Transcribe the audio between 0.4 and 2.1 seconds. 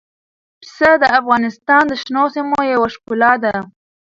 پسه د افغانستان د